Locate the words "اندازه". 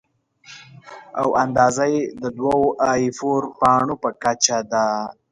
1.43-1.85